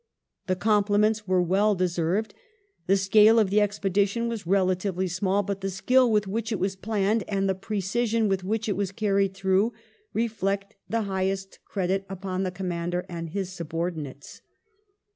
The 0.47 0.55
compli 0.55 0.99
ments 0.99 1.27
were 1.27 1.43
well 1.43 1.75
deserved. 1.75 2.33
The 2.87 2.97
scale 2.97 3.37
of 3.37 3.51
the 3.51 3.61
expedition 3.61 4.27
was 4.27 4.47
relatively 4.47 5.07
small, 5.07 5.43
but 5.43 5.61
the 5.61 5.69
skill 5.69 6.11
with 6.11 6.25
which 6.25 6.51
it 6.51 6.57
was 6.57 6.75
planned, 6.75 7.23
and 7.27 7.47
the 7.47 7.53
precision 7.53 8.27
with 8.27 8.43
which 8.43 8.67
it 8.67 8.75
was 8.75 8.91
carried 8.91 9.35
through, 9.35 9.73
reflect 10.11 10.75
the 10.89 11.03
highest 11.03 11.59
credit 11.65 12.07
upon 12.09 12.41
the 12.41 12.49
Commander 12.49 13.05
and 13.09 13.29
his 13.29 13.53
subordinates. 13.53 14.41